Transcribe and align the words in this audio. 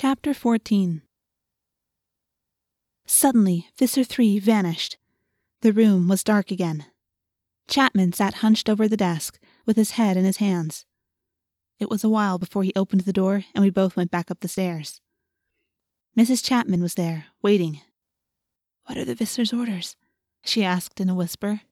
Chapter 0.00 0.32
14 0.32 1.02
Suddenly, 3.04 3.66
Visser 3.76 4.04
3 4.04 4.38
vanished. 4.38 4.96
The 5.62 5.72
room 5.72 6.06
was 6.06 6.22
dark 6.22 6.52
again. 6.52 6.86
Chapman 7.66 8.12
sat 8.12 8.34
hunched 8.34 8.70
over 8.70 8.86
the 8.86 8.96
desk, 8.96 9.40
with 9.66 9.76
his 9.76 9.98
head 9.98 10.16
in 10.16 10.24
his 10.24 10.36
hands. 10.36 10.86
It 11.80 11.90
was 11.90 12.04
a 12.04 12.08
while 12.08 12.38
before 12.38 12.62
he 12.62 12.72
opened 12.76 13.00
the 13.00 13.12
door, 13.12 13.42
and 13.56 13.64
we 13.64 13.70
both 13.70 13.96
went 13.96 14.12
back 14.12 14.30
up 14.30 14.38
the 14.38 14.46
stairs. 14.46 15.00
Mrs. 16.16 16.44
Chapman 16.44 16.80
was 16.80 16.94
there, 16.94 17.24
waiting. 17.42 17.80
What 18.84 18.98
are 18.98 19.04
the 19.04 19.16
Visser's 19.16 19.52
orders? 19.52 19.96
she 20.44 20.62
asked 20.62 21.00
in 21.00 21.08
a 21.08 21.14
whisper. 21.16 21.62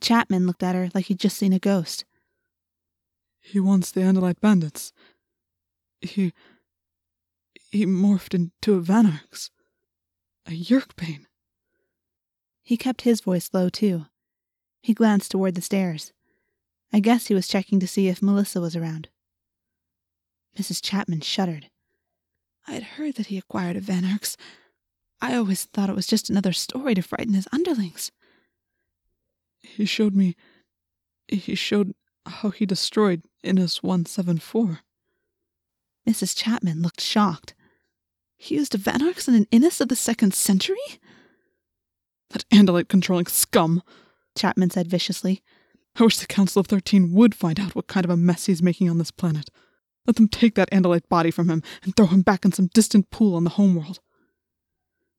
Chapman 0.00 0.46
looked 0.46 0.62
at 0.62 0.76
her 0.76 0.88
like 0.94 1.06
he'd 1.06 1.18
just 1.18 1.36
seen 1.36 1.52
a 1.52 1.58
ghost. 1.58 2.04
He 3.40 3.58
wants 3.58 3.90
the 3.90 4.02
Andalite 4.02 4.40
bandits. 4.40 4.92
He. 6.00 6.32
He 7.74 7.86
morphed 7.86 8.34
into 8.34 8.74
a 8.74 8.80
Vanarx. 8.80 9.50
A 10.46 10.50
Yeerkbane. 10.50 11.26
He 12.62 12.76
kept 12.76 13.02
his 13.02 13.20
voice 13.20 13.50
low, 13.52 13.68
too. 13.68 14.06
He 14.80 14.94
glanced 14.94 15.32
toward 15.32 15.54
the 15.54 15.60
stairs. 15.60 16.12
I 16.92 17.00
guess 17.00 17.26
he 17.26 17.34
was 17.34 17.48
checking 17.48 17.80
to 17.80 17.88
see 17.88 18.08
if 18.08 18.22
Melissa 18.22 18.60
was 18.60 18.76
around. 18.76 19.08
Mrs. 20.56 20.80
Chapman 20.82 21.22
shuddered. 21.22 21.70
I 22.66 22.72
had 22.72 22.82
heard 22.82 23.16
that 23.16 23.26
he 23.26 23.38
acquired 23.38 23.76
a 23.76 23.80
Vanarx. 23.80 24.36
I 25.20 25.34
always 25.34 25.64
thought 25.64 25.90
it 25.90 25.96
was 25.96 26.06
just 26.06 26.30
another 26.30 26.52
story 26.52 26.94
to 26.94 27.02
frighten 27.02 27.34
his 27.34 27.48
underlings. 27.52 28.12
He 29.62 29.84
showed 29.84 30.14
me. 30.14 30.36
He 31.26 31.54
showed 31.54 31.94
how 32.26 32.50
he 32.50 32.66
destroyed 32.66 33.22
Innis 33.42 33.82
174. 33.82 34.80
Mrs. 36.08 36.36
Chapman 36.36 36.82
looked 36.82 37.00
shocked. 37.00 37.54
He 38.44 38.56
used 38.56 38.74
a 38.74 38.78
Vanarx 38.78 39.26
and 39.26 39.34
an 39.38 39.46
Innis 39.50 39.80
of 39.80 39.88
the 39.88 39.96
second 39.96 40.34
century? 40.34 40.76
That 42.28 42.44
Andalite 42.50 42.88
controlling 42.88 43.24
scum, 43.24 43.82
Chapman 44.36 44.68
said 44.68 44.86
viciously. 44.86 45.42
I 45.96 46.04
wish 46.04 46.18
the 46.18 46.26
Council 46.26 46.60
of 46.60 46.66
Thirteen 46.66 47.14
would 47.14 47.34
find 47.34 47.58
out 47.58 47.74
what 47.74 47.86
kind 47.86 48.04
of 48.04 48.10
a 48.10 48.18
mess 48.18 48.44
he's 48.44 48.62
making 48.62 48.90
on 48.90 48.98
this 48.98 49.10
planet. 49.10 49.48
Let 50.06 50.16
them 50.16 50.28
take 50.28 50.56
that 50.56 50.70
Andalite 50.70 51.08
body 51.08 51.30
from 51.30 51.48
him 51.48 51.62
and 51.82 51.96
throw 51.96 52.04
him 52.04 52.20
back 52.20 52.44
in 52.44 52.52
some 52.52 52.66
distant 52.74 53.08
pool 53.08 53.34
on 53.34 53.44
the 53.44 53.50
homeworld. 53.50 54.00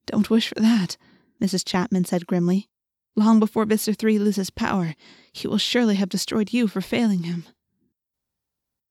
Don't 0.05 0.29
wish 0.29 0.49
for 0.49 0.59
that, 0.59 0.95
Mrs. 1.41 1.65
Chapman 1.65 2.05
said 2.05 2.27
grimly. 2.27 2.69
Long 3.15 3.39
before 3.39 3.65
Visser 3.65 3.93
3 3.93 4.19
loses 4.19 4.51
power, 4.51 4.93
he 5.33 5.47
will 5.47 5.57
surely 5.57 5.95
have 5.95 6.09
destroyed 6.09 6.53
you 6.53 6.67
for 6.67 6.79
failing 6.79 7.23
him. 7.23 7.45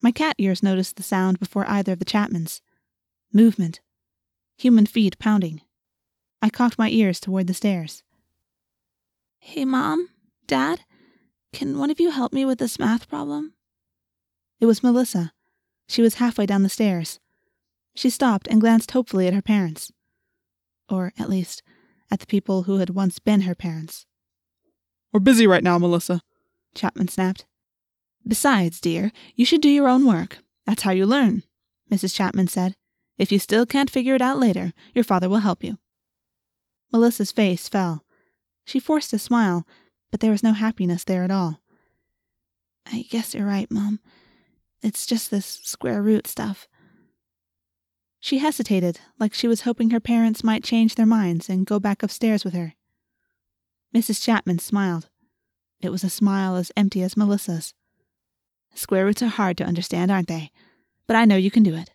My 0.02 0.10
cat 0.10 0.34
ears 0.38 0.60
noticed 0.60 0.96
the 0.96 1.04
sound 1.04 1.38
before 1.38 1.70
either 1.70 1.92
of 1.92 2.00
the 2.00 2.04
Chapmans. 2.04 2.60
Movement. 3.32 3.80
Human 4.56 4.86
feet 4.86 5.18
pounding. 5.18 5.60
I 6.40 6.50
cocked 6.50 6.78
my 6.78 6.90
ears 6.90 7.20
toward 7.20 7.46
the 7.46 7.54
stairs. 7.54 8.02
Hey, 9.38 9.64
Mom? 9.64 10.08
Dad? 10.46 10.80
Can 11.52 11.78
one 11.78 11.90
of 11.90 12.00
you 12.00 12.10
help 12.10 12.32
me 12.32 12.44
with 12.44 12.58
this 12.58 12.78
math 12.78 13.08
problem? 13.08 13.54
It 14.60 14.66
was 14.66 14.82
Melissa. 14.82 15.32
She 15.88 16.02
was 16.02 16.14
halfway 16.14 16.46
down 16.46 16.62
the 16.62 16.68
stairs. 16.68 17.20
She 17.94 18.10
stopped 18.10 18.48
and 18.48 18.60
glanced 18.60 18.90
hopefully 18.90 19.26
at 19.26 19.34
her 19.34 19.42
parents. 19.42 19.92
Or, 20.88 21.12
at 21.18 21.30
least, 21.30 21.62
at 22.10 22.20
the 22.20 22.26
people 22.26 22.64
who 22.64 22.78
had 22.78 22.90
once 22.90 23.18
been 23.18 23.42
her 23.42 23.54
parents. 23.54 24.06
We're 25.12 25.20
busy 25.20 25.46
right 25.46 25.62
now, 25.62 25.78
Melissa, 25.78 26.22
Chapman 26.74 27.08
snapped. 27.08 27.46
Besides, 28.26 28.80
dear, 28.80 29.12
you 29.36 29.44
should 29.44 29.60
do 29.60 29.68
your 29.68 29.88
own 29.88 30.06
work. 30.06 30.38
That's 30.66 30.82
how 30.82 30.90
you 30.92 31.06
learn, 31.06 31.42
Mrs. 31.90 32.14
Chapman 32.14 32.48
said. 32.48 32.74
If 33.18 33.30
you 33.30 33.38
still 33.38 33.66
can't 33.66 33.90
figure 33.90 34.14
it 34.14 34.22
out 34.22 34.38
later, 34.38 34.72
your 34.94 35.04
father 35.04 35.28
will 35.28 35.38
help 35.38 35.62
you. 35.62 35.78
Melissa's 36.92 37.32
face 37.32 37.68
fell. 37.68 38.04
She 38.64 38.80
forced 38.80 39.12
a 39.12 39.18
smile, 39.18 39.66
but 40.10 40.20
there 40.20 40.30
was 40.30 40.42
no 40.42 40.52
happiness 40.52 41.04
there 41.04 41.24
at 41.24 41.30
all. 41.30 41.60
I 42.86 43.06
guess 43.10 43.34
you're 43.34 43.46
right, 43.46 43.70
Mom. 43.70 44.00
It's 44.82 45.06
just 45.06 45.30
this 45.30 45.60
square 45.62 46.02
root 46.02 46.26
stuff. 46.26 46.68
She 48.20 48.38
hesitated, 48.38 49.00
like 49.18 49.34
she 49.34 49.48
was 49.48 49.62
hoping 49.62 49.90
her 49.90 50.00
parents 50.00 50.44
might 50.44 50.64
change 50.64 50.94
their 50.94 51.06
minds 51.06 51.48
and 51.48 51.66
go 51.66 51.78
back 51.78 52.02
upstairs 52.02 52.44
with 52.44 52.54
her. 52.54 52.74
Mrs. 53.94 54.22
Chapman 54.22 54.58
smiled. 54.58 55.08
It 55.80 55.90
was 55.90 56.04
a 56.04 56.10
smile 56.10 56.56
as 56.56 56.72
empty 56.76 57.02
as 57.02 57.16
Melissa's. 57.16 57.74
Square 58.74 59.06
roots 59.06 59.22
are 59.22 59.28
hard 59.28 59.56
to 59.58 59.64
understand, 59.64 60.10
aren't 60.10 60.28
they? 60.28 60.50
But 61.06 61.16
I 61.16 61.26
know 61.26 61.36
you 61.36 61.50
can 61.50 61.62
do 61.62 61.74
it. 61.74 61.90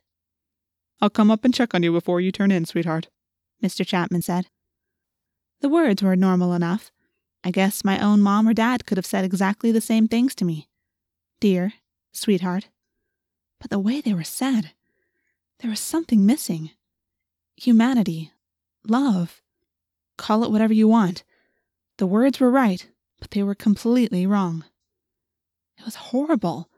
I'll 1.01 1.09
come 1.09 1.31
up 1.31 1.45
and 1.45 1.53
check 1.53 1.73
on 1.73 1.83
you 1.83 1.91
before 1.91 2.19
you 2.19 2.31
turn 2.31 2.51
in, 2.51 2.65
sweetheart, 2.65 3.07
Mr. 3.63 3.85
Chapman 3.85 4.21
said. 4.21 4.47
The 5.61 5.69
words 5.69 6.03
were 6.03 6.15
normal 6.15 6.53
enough. 6.53 6.91
I 7.43 7.51
guess 7.51 7.85
my 7.85 7.99
own 7.99 8.21
mom 8.21 8.47
or 8.47 8.53
dad 8.53 8.85
could 8.85 8.97
have 8.97 9.05
said 9.05 9.23
exactly 9.23 9.71
the 9.71 9.81
same 9.81 10.07
things 10.07 10.35
to 10.35 10.45
me. 10.45 10.67
Dear, 11.39 11.73
sweetheart. 12.11 12.67
But 13.61 13.69
the 13.69 13.79
way 13.79 14.01
they 14.01 14.13
were 14.13 14.23
said, 14.23 14.71
there 15.59 15.69
was 15.69 15.79
something 15.79 16.25
missing. 16.25 16.71
Humanity, 17.55 18.31
love, 18.87 19.41
call 20.17 20.43
it 20.43 20.51
whatever 20.51 20.73
you 20.73 20.87
want. 20.87 21.23
The 21.97 22.07
words 22.07 22.39
were 22.39 22.51
right, 22.51 22.87
but 23.19 23.31
they 23.31 23.43
were 23.43 23.55
completely 23.55 24.25
wrong. 24.25 24.65
It 25.77 25.85
was 25.85 25.95
horrible. 25.95 26.69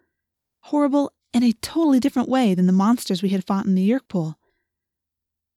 Horrible 0.65 1.11
in 1.33 1.43
a 1.43 1.53
totally 1.53 1.99
different 1.99 2.29
way 2.29 2.53
than 2.53 2.67
the 2.67 2.73
monsters 2.73 3.23
we 3.23 3.29
had 3.29 3.45
fought 3.45 3.65
in 3.65 3.75
the 3.75 3.83
Yeerkpool. 3.83 4.35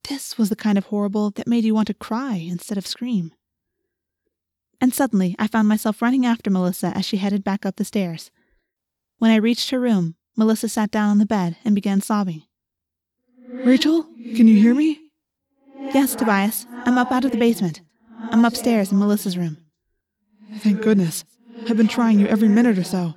This 0.08 0.36
was 0.36 0.48
the 0.50 0.56
kind 0.56 0.78
of 0.78 0.86
horrible 0.86 1.30
that 1.30 1.46
made 1.46 1.64
you 1.64 1.74
want 1.74 1.88
to 1.88 1.94
cry 1.94 2.34
instead 2.34 2.78
of 2.78 2.86
scream. 2.86 3.32
And 4.80 4.92
suddenly 4.92 5.34
I 5.38 5.46
found 5.46 5.66
myself 5.68 6.02
running 6.02 6.26
after 6.26 6.50
Melissa 6.50 6.88
as 6.88 7.04
she 7.04 7.16
headed 7.16 7.42
back 7.42 7.64
up 7.64 7.76
the 7.76 7.84
stairs. 7.84 8.30
When 9.18 9.30
I 9.30 9.36
reached 9.36 9.70
her 9.70 9.80
room, 9.80 10.16
Melissa 10.36 10.68
sat 10.68 10.90
down 10.90 11.08
on 11.10 11.18
the 11.18 11.26
bed 11.26 11.56
and 11.64 11.74
began 11.74 12.00
sobbing. 12.00 12.42
Rachel, 13.48 14.02
can 14.02 14.48
you 14.48 14.60
hear 14.60 14.74
me? 14.74 15.00
Yes, 15.94 16.14
Tobias. 16.14 16.66
I'm 16.84 16.98
up 16.98 17.12
out 17.12 17.24
of 17.24 17.30
the 17.30 17.38
basement. 17.38 17.80
I'm 18.30 18.44
upstairs 18.44 18.90
in 18.90 18.98
Melissa's 18.98 19.38
room. 19.38 19.58
Thank 20.56 20.82
goodness. 20.82 21.24
I've 21.68 21.76
been 21.76 21.88
trying 21.88 22.18
you 22.18 22.26
every 22.26 22.48
minute 22.48 22.78
or 22.78 22.84
so. 22.84 23.14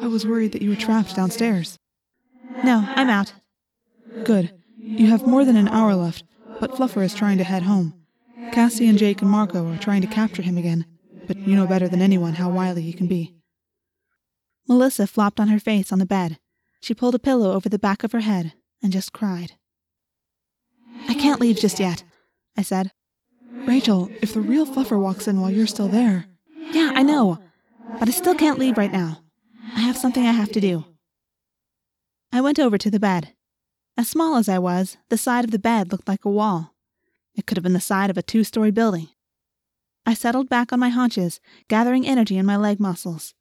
I 0.00 0.06
was 0.06 0.26
worried 0.26 0.52
that 0.52 0.62
you 0.62 0.70
were 0.70 0.76
trapped 0.76 1.16
downstairs. 1.16 1.78
No, 2.64 2.84
I'm 2.96 3.10
out. 3.10 3.32
Good. 4.24 4.52
You 4.76 5.08
have 5.08 5.26
more 5.26 5.44
than 5.44 5.56
an 5.56 5.68
hour 5.68 5.94
left, 5.94 6.24
but 6.60 6.72
Fluffer 6.72 7.04
is 7.04 7.14
trying 7.14 7.38
to 7.38 7.44
head 7.44 7.62
home. 7.62 7.94
Cassie 8.52 8.88
and 8.88 8.98
Jake 8.98 9.22
and 9.22 9.30
Marco 9.30 9.70
are 9.70 9.78
trying 9.78 10.00
to 10.00 10.06
capture 10.06 10.42
him 10.42 10.56
again, 10.56 10.86
but 11.26 11.36
you 11.36 11.54
know 11.54 11.66
better 11.66 11.88
than 11.88 12.02
anyone 12.02 12.34
how 12.34 12.50
wily 12.50 12.82
he 12.82 12.92
can 12.92 13.06
be. 13.06 13.34
Melissa 14.66 15.06
flopped 15.06 15.40
on 15.40 15.48
her 15.48 15.60
face 15.60 15.92
on 15.92 15.98
the 15.98 16.06
bed. 16.06 16.38
She 16.80 16.94
pulled 16.94 17.14
a 17.14 17.18
pillow 17.18 17.52
over 17.52 17.68
the 17.68 17.78
back 17.78 18.04
of 18.04 18.12
her 18.12 18.20
head 18.20 18.52
and 18.82 18.92
just 18.92 19.12
cried. 19.12 19.52
I 21.08 21.14
can't 21.14 21.40
leave 21.40 21.58
just 21.58 21.78
yet, 21.80 22.02
I 22.56 22.62
said. 22.62 22.92
Rachel, 23.66 24.10
if 24.20 24.34
the 24.34 24.40
real 24.40 24.66
Fluffer 24.66 25.00
walks 25.00 25.28
in 25.28 25.40
while 25.40 25.50
you're 25.50 25.66
still 25.66 25.88
there. 25.88 26.26
Yeah, 26.72 26.92
I 26.94 27.02
know, 27.02 27.38
but 27.98 28.08
I 28.08 28.12
still 28.12 28.34
can't 28.34 28.58
leave 28.58 28.78
right 28.78 28.92
now. 28.92 29.22
I 29.74 29.80
have 29.80 29.96
something 29.96 30.26
I 30.26 30.32
have 30.32 30.52
to 30.52 30.60
do. 30.60 30.84
I 32.32 32.40
went 32.40 32.58
over 32.58 32.78
to 32.78 32.90
the 32.90 33.00
bed. 33.00 33.34
As 33.96 34.08
small 34.08 34.36
as 34.36 34.48
I 34.48 34.58
was, 34.58 34.96
the 35.08 35.18
side 35.18 35.44
of 35.44 35.50
the 35.50 35.58
bed 35.58 35.90
looked 35.90 36.08
like 36.08 36.24
a 36.24 36.30
wall. 36.30 36.74
It 37.34 37.46
could 37.46 37.56
have 37.56 37.64
been 37.64 37.72
the 37.72 37.80
side 37.80 38.10
of 38.10 38.18
a 38.18 38.22
two 38.22 38.44
story 38.44 38.70
building. 38.70 39.08
I 40.04 40.14
settled 40.14 40.48
back 40.48 40.72
on 40.72 40.80
my 40.80 40.88
haunches, 40.88 41.40
gathering 41.68 42.06
energy 42.06 42.38
in 42.38 42.46
my 42.46 42.56
leg 42.56 42.80
muscles. 42.80 43.34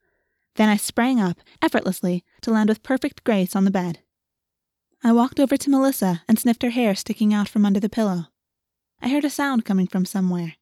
Then 0.55 0.69
I 0.69 0.77
sprang 0.77 1.19
up, 1.21 1.39
effortlessly, 1.61 2.25
to 2.41 2.51
land 2.51 2.69
with 2.69 2.83
perfect 2.83 3.23
grace 3.23 3.55
on 3.55 3.65
the 3.65 3.71
bed. 3.71 3.99
I 5.03 5.11
walked 5.11 5.39
over 5.39 5.57
to 5.57 5.69
Melissa 5.69 6.23
and 6.27 6.39
sniffed 6.39 6.63
her 6.63 6.71
hair 6.71 6.95
sticking 6.95 7.33
out 7.33 7.47
from 7.47 7.65
under 7.65 7.79
the 7.79 7.89
pillow. 7.89 8.25
I 9.01 9.09
heard 9.09 9.25
a 9.25 9.29
sound 9.29 9.63
coming 9.63 9.87
from 9.87 10.05
somewhere. 10.05 10.55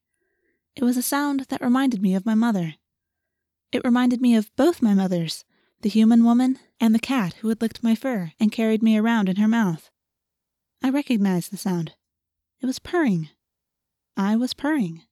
It 0.75 0.83
was 0.83 0.97
a 0.97 1.01
sound 1.01 1.45
that 1.49 1.61
reminded 1.61 2.01
me 2.01 2.15
of 2.15 2.25
my 2.25 2.35
mother. 2.35 2.75
It 3.71 3.85
reminded 3.85 4.21
me 4.21 4.35
of 4.35 4.53
both 4.57 4.81
my 4.81 4.93
mothers, 4.93 5.45
the 5.81 5.89
human 5.89 6.23
woman 6.23 6.59
and 6.79 6.93
the 6.93 6.99
cat 6.99 7.35
who 7.35 7.49
had 7.49 7.61
licked 7.61 7.83
my 7.83 7.95
fur 7.95 8.31
and 8.39 8.51
carried 8.51 8.81
me 8.81 8.97
around 8.97 9.29
in 9.29 9.35
her 9.35 9.47
mouth. 9.47 9.89
I 10.83 10.89
recognized 10.89 11.51
the 11.51 11.57
sound. 11.57 11.93
It 12.61 12.65
was 12.65 12.79
purring. 12.79 13.29
I 14.17 14.35
was 14.35 14.53
purring. 14.53 15.03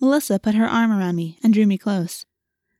Melissa 0.00 0.38
put 0.38 0.54
her 0.54 0.68
arm 0.68 0.92
around 0.92 1.16
me 1.16 1.38
and 1.42 1.54
drew 1.54 1.66
me 1.66 1.78
close. 1.78 2.26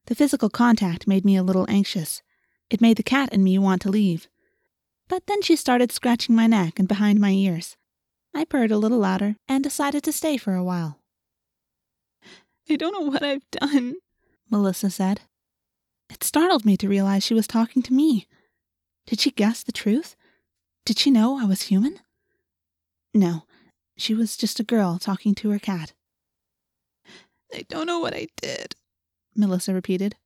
The 0.07 0.15
physical 0.15 0.51
contact 0.51 1.07
made 1.07 1.25
me 1.25 1.37
a 1.37 1.43
little 1.43 1.67
anxious. 1.69 2.23
It 2.71 2.81
made 2.81 2.97
the 2.97 3.03
cat 3.03 3.31
and 3.33 3.43
me 3.43 3.59
want 3.59 3.83
to 3.83 3.91
leave. 3.91 4.29
But 5.09 5.27
then 5.27 5.43
she 5.43 5.57
started 5.57 5.93
scratching 5.93 6.35
my 6.35 6.47
neck 6.47 6.79
and 6.79 6.89
behind 6.89 7.21
my 7.21 7.31
ears. 7.31 7.77
I 8.35 8.45
purred 8.45 8.71
a 8.71 8.79
little 8.79 8.99
louder 8.99 9.37
and 9.49 9.65
decided 9.65 10.03
to 10.05 10.13
stay 10.13 10.37
for 10.37 10.55
a 10.55 10.65
while. 10.65 11.01
I 12.69 12.77
don't 12.77 12.93
know 12.93 13.11
what 13.11 13.23
I've 13.23 13.49
done, 13.51 13.95
Melissa 14.51 14.91
said. 14.91 15.23
It 16.11 16.23
startled 16.23 16.65
me 16.65 16.77
to 16.79 16.89
realize 16.89 17.25
she 17.25 17.35
was 17.35 17.47
talking 17.47 17.83
to 17.83 17.93
me. 17.93 18.27
Did 19.07 19.21
she 19.21 19.31
guess 19.31 19.63
the 19.63 19.73
truth? 19.73 20.17
Did 20.85 20.99
she 20.99 21.11
know 21.11 21.39
I 21.39 21.45
was 21.45 21.63
human? 21.63 22.01
No, 23.13 23.45
she 23.97 24.15
was 24.15 24.37
just 24.37 24.61
a 24.61 24.65
girl 24.65 24.99
talking 24.99 25.35
to 25.37 25.51
her 25.51 25.59
cat. 25.59 25.93
I 27.55 27.65
don't 27.69 27.87
know 27.87 27.99
what 28.01 28.15
I 28.15 28.29
did, 28.37 28.75
Melissa 29.35 29.73
repeated. 29.73 30.17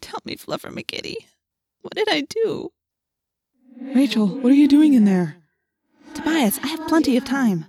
Tell 0.00 0.20
me, 0.24 0.36
Fluffer 0.36 0.70
McKitty. 0.70 1.16
What 1.82 1.94
did 1.94 2.08
I 2.08 2.22
do? 2.22 2.72
Rachel, 3.80 4.26
what 4.26 4.50
are 4.52 4.56
you 4.56 4.68
doing 4.68 4.94
in 4.94 5.04
there? 5.04 5.36
Tobias, 6.14 6.58
I 6.62 6.68
have 6.68 6.88
plenty 6.88 7.16
of 7.16 7.24
time. 7.24 7.66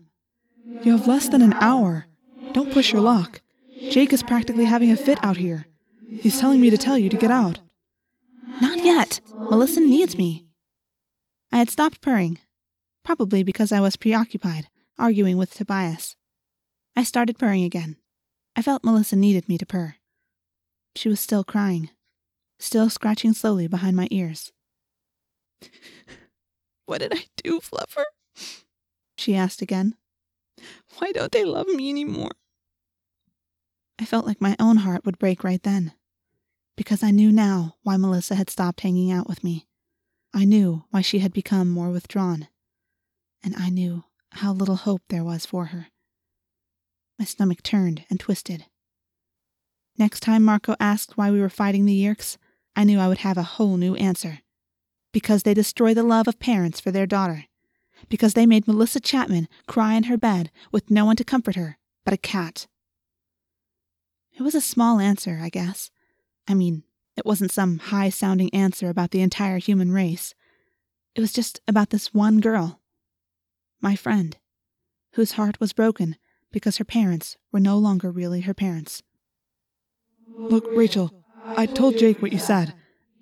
You 0.83 0.93
have 0.93 1.07
less 1.07 1.29
than 1.29 1.41
an 1.41 1.53
hour. 1.53 2.07
Don't 2.53 2.71
push 2.71 2.91
your 2.91 3.01
luck. 3.01 3.41
Jake 3.89 4.11
is 4.11 4.23
practically 4.23 4.65
having 4.65 4.91
a 4.91 4.97
fit 4.97 5.23
out 5.23 5.37
here. 5.37 5.65
He's 6.09 6.39
telling 6.39 6.59
me 6.59 6.69
to 6.69 6.77
tell 6.77 6.97
you 6.97 7.09
to 7.09 7.17
get 7.17 7.31
out. 7.31 7.59
Not 8.61 8.83
yet. 8.83 9.21
Melissa 9.33 9.79
needs 9.79 10.17
me. 10.17 10.45
I 11.51 11.57
had 11.57 11.69
stopped 11.69 12.01
purring, 12.01 12.39
probably 13.03 13.43
because 13.43 13.71
I 13.71 13.79
was 13.79 13.95
preoccupied, 13.95 14.67
arguing 14.97 15.37
with 15.37 15.53
Tobias. 15.53 16.15
I 16.95 17.03
started 17.03 17.37
purring 17.37 17.63
again. 17.63 17.97
I 18.55 18.61
felt 18.61 18.83
Melissa 18.83 19.15
needed 19.15 19.47
me 19.47 19.57
to 19.57 19.65
purr. 19.65 19.95
She 20.95 21.07
was 21.09 21.19
still 21.19 21.43
crying, 21.43 21.89
still 22.59 22.89
scratching 22.89 23.33
slowly 23.33 23.67
behind 23.67 23.95
my 23.95 24.07
ears. 24.11 24.51
What 26.85 27.01
did 27.01 27.13
I 27.13 27.25
do, 27.43 27.59
Fluffer? 27.59 28.03
She 29.15 29.35
asked 29.35 29.61
again. 29.61 29.93
Why 30.97 31.11
don't 31.11 31.31
they 31.31 31.45
love 31.45 31.67
me 31.67 31.91
anymore? 31.91 32.31
I 33.99 34.05
felt 34.05 34.25
like 34.25 34.41
my 34.41 34.55
own 34.59 34.77
heart 34.77 35.05
would 35.05 35.19
break 35.19 35.43
right 35.43 35.61
then, 35.61 35.93
because 36.79 37.03
I 37.03 37.11
knew 37.11 37.29
now 37.29 37.75
why 37.83 37.97
Melissa 37.97 38.35
had 38.35 38.49
stopped 38.49 38.79
hanging 38.79 39.11
out 39.11 39.27
with 39.27 39.43
me. 39.43 39.67
I 40.33 40.45
knew 40.45 40.85
why 40.91 41.01
she 41.01 41.19
had 41.19 41.33
become 41.33 41.69
more 41.69 41.89
withdrawn, 41.89 42.47
and 43.43 43.53
I 43.57 43.67
knew 43.67 44.05
how 44.31 44.53
little 44.53 44.77
hope 44.77 45.01
there 45.09 45.25
was 45.25 45.45
for 45.45 45.65
her. 45.65 45.87
My 47.19 47.25
stomach 47.25 47.63
turned 47.63 48.05
and 48.09 48.17
twisted. 48.17 48.63
Next 49.97 50.21
time 50.21 50.45
Marco 50.45 50.77
asked 50.79 51.17
why 51.17 51.31
we 51.31 51.41
were 51.41 51.49
fighting 51.49 51.83
the 51.85 52.01
Yeerks, 52.01 52.37
I 52.77 52.85
knew 52.85 52.97
I 52.97 53.09
would 53.09 53.17
have 53.17 53.37
a 53.37 53.43
whole 53.43 53.75
new 53.75 53.95
answer. 53.95 54.39
Because 55.11 55.43
they 55.43 55.53
destroy 55.53 55.93
the 55.93 56.01
love 56.01 56.29
of 56.29 56.39
parents 56.39 56.79
for 56.79 56.91
their 56.91 57.05
daughter. 57.05 57.43
Because 58.07 58.35
they 58.35 58.45
made 58.45 58.69
Melissa 58.69 59.01
Chapman 59.01 59.49
cry 59.67 59.95
in 59.95 60.03
her 60.03 60.17
bed 60.17 60.49
with 60.71 60.89
no 60.89 61.03
one 61.03 61.17
to 61.17 61.25
comfort 61.25 61.55
her 61.55 61.77
but 62.05 62.13
a 62.13 62.17
cat. 62.17 62.67
It 64.31 64.43
was 64.43 64.55
a 64.55 64.61
small 64.61 65.01
answer, 65.01 65.39
I 65.41 65.49
guess. 65.49 65.91
I 66.47 66.53
mean, 66.53 66.83
it 67.17 67.25
wasn't 67.25 67.51
some 67.51 67.79
high 67.79 68.09
sounding 68.09 68.53
answer 68.53 68.89
about 68.89 69.11
the 69.11 69.21
entire 69.21 69.57
human 69.57 69.91
race. 69.91 70.33
It 71.15 71.21
was 71.21 71.33
just 71.33 71.59
about 71.67 71.89
this 71.89 72.13
one 72.13 72.39
girl, 72.39 72.79
my 73.81 73.95
friend, 73.95 74.37
whose 75.13 75.33
heart 75.33 75.59
was 75.59 75.73
broken 75.73 76.15
because 76.51 76.77
her 76.77 76.85
parents 76.85 77.37
were 77.51 77.59
no 77.59 77.77
longer 77.77 78.09
really 78.09 78.41
her 78.41 78.53
parents. 78.53 79.03
Look, 80.37 80.65
Rachel, 80.71 81.11
I 81.45 81.65
told 81.65 81.97
Jake 81.97 82.21
what 82.21 82.31
you 82.31 82.39
said. 82.39 82.73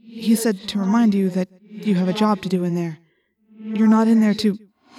He 0.04 0.36
said 0.36 0.68
to 0.70 0.80
remind 0.80 1.14
you 1.14 1.30
that 1.32 1.50
you 1.62 1.96
have 1.96 2.08
a 2.08 2.14
job 2.14 2.42
to 2.42 2.50
do 2.50 2.64
in 2.64 2.76
there. 2.76 3.00
You're 3.60 3.88
not 3.88 4.08
in 4.08 4.22
there 4.22 4.34
to. 4.36 4.58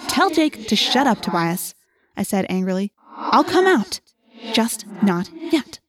Tell 0.09 0.31
Jake 0.31 0.69
to 0.69 0.77
shut 0.77 1.07
up, 1.07 1.23
Tobias, 1.23 1.75
I 2.17 2.23
said 2.23 2.47
angrily. 2.49 2.93
I'll 3.17 3.45
come 3.45 3.67
out. 3.67 4.01
Just 4.53 4.87
not 5.03 5.31
yet. 5.33 5.81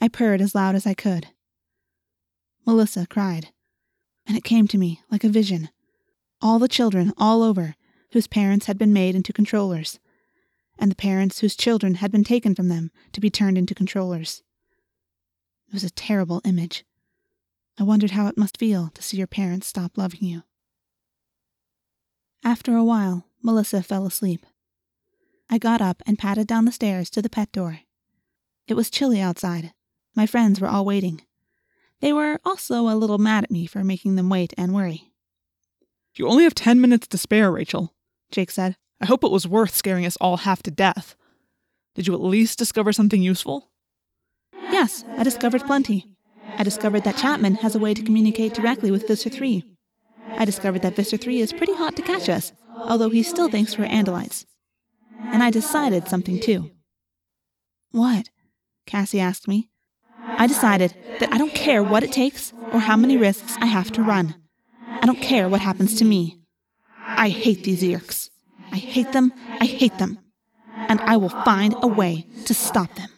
I 0.00 0.08
purred 0.08 0.40
as 0.40 0.54
loud 0.54 0.74
as 0.74 0.86
I 0.86 0.94
could. 0.94 1.28
Melissa 2.66 3.06
cried, 3.06 3.48
and 4.26 4.36
it 4.36 4.44
came 4.44 4.66
to 4.68 4.78
me 4.78 5.00
like 5.10 5.24
a 5.24 5.28
vision. 5.28 5.70
All 6.40 6.58
the 6.58 6.68
children 6.68 7.12
all 7.18 7.42
over 7.42 7.74
whose 8.12 8.26
parents 8.26 8.66
had 8.66 8.78
been 8.78 8.92
made 8.92 9.14
into 9.14 9.32
controllers, 9.32 9.98
and 10.78 10.90
the 10.90 10.96
parents 10.96 11.40
whose 11.40 11.54
children 11.54 11.96
had 11.96 12.10
been 12.10 12.24
taken 12.24 12.54
from 12.54 12.68
them 12.68 12.90
to 13.12 13.20
be 13.20 13.30
turned 13.30 13.58
into 13.58 13.74
controllers. 13.74 14.42
It 15.68 15.74
was 15.74 15.84
a 15.84 15.90
terrible 15.90 16.40
image. 16.44 16.84
I 17.78 17.82
wondered 17.82 18.12
how 18.12 18.26
it 18.26 18.38
must 18.38 18.58
feel 18.58 18.90
to 18.94 19.02
see 19.02 19.16
your 19.16 19.26
parents 19.26 19.66
stop 19.66 19.96
loving 19.96 20.24
you. 20.24 20.42
After 22.42 22.74
a 22.74 22.84
while, 22.84 23.26
Melissa 23.42 23.82
fell 23.82 24.06
asleep. 24.06 24.46
I 25.50 25.58
got 25.58 25.80
up 25.80 26.02
and 26.06 26.18
padded 26.18 26.46
down 26.46 26.64
the 26.64 26.72
stairs 26.72 27.10
to 27.10 27.22
the 27.22 27.30
pet 27.30 27.52
door. 27.52 27.80
It 28.66 28.74
was 28.74 28.90
chilly 28.90 29.20
outside. 29.20 29.72
My 30.14 30.26
friends 30.26 30.60
were 30.60 30.68
all 30.68 30.84
waiting. 30.84 31.22
They 32.00 32.12
were 32.12 32.38
also 32.44 32.88
a 32.88 32.96
little 32.96 33.18
mad 33.18 33.44
at 33.44 33.50
me 33.50 33.66
for 33.66 33.84
making 33.84 34.16
them 34.16 34.28
wait 34.28 34.54
and 34.56 34.74
worry. 34.74 35.12
You 36.16 36.28
only 36.28 36.44
have 36.44 36.54
ten 36.54 36.80
minutes 36.80 37.06
to 37.08 37.18
spare, 37.18 37.50
Rachel, 37.52 37.94
Jake 38.30 38.50
said. 38.50 38.76
I 39.00 39.06
hope 39.06 39.24
it 39.24 39.30
was 39.30 39.48
worth 39.48 39.74
scaring 39.74 40.04
us 40.04 40.16
all 40.20 40.38
half 40.38 40.62
to 40.64 40.70
death. 40.70 41.14
Did 41.94 42.06
you 42.06 42.14
at 42.14 42.20
least 42.20 42.58
discover 42.58 42.92
something 42.92 43.22
useful? 43.22 43.70
Yes, 44.70 45.04
I 45.16 45.22
discovered 45.22 45.62
plenty. 45.66 46.16
I 46.58 46.62
discovered 46.62 47.04
that 47.04 47.16
Chapman 47.16 47.56
has 47.56 47.74
a 47.74 47.78
way 47.78 47.94
to 47.94 48.02
communicate 48.02 48.54
directly 48.54 48.90
with 48.90 49.06
Visser 49.08 49.30
3. 49.30 49.64
I 50.36 50.44
discovered 50.44 50.82
that 50.82 50.96
Visser 50.96 51.16
3 51.16 51.40
is 51.40 51.52
pretty 51.52 51.74
hot 51.74 51.96
to 51.96 52.02
catch 52.02 52.28
us, 52.28 52.52
although 52.76 53.10
he 53.10 53.22
still 53.22 53.48
thinks 53.48 53.78
we're 53.78 53.86
Andalites. 53.86 54.44
And 55.18 55.42
I 55.42 55.50
decided 55.50 56.08
something 56.08 56.40
too. 56.40 56.70
What? 57.92 58.28
Cassie 58.86 59.20
asked 59.20 59.48
me. 59.48 59.70
I 60.38 60.46
decided 60.46 60.94
that 61.20 61.32
I 61.32 61.38
don't 61.38 61.54
care 61.54 61.82
what 61.82 62.02
it 62.02 62.12
takes 62.12 62.52
or 62.72 62.80
how 62.80 62.96
many 62.96 63.16
risks 63.16 63.56
I 63.60 63.66
have 63.66 63.90
to 63.92 64.02
run. 64.02 64.34
I 64.88 65.06
don't 65.06 65.20
care 65.20 65.48
what 65.48 65.60
happens 65.60 65.94
to 65.96 66.04
me. 66.04 66.40
I 67.06 67.28
hate 67.28 67.64
these 67.64 67.82
Yeerks. 67.82 68.30
I 68.72 68.76
hate 68.76 69.12
them, 69.12 69.32
I 69.60 69.66
hate 69.66 69.98
them. 69.98 70.18
And 70.88 71.00
I 71.02 71.16
will 71.16 71.28
find 71.28 71.74
a 71.82 71.86
way 71.86 72.26
to 72.46 72.54
stop 72.54 72.94
them. 72.94 73.10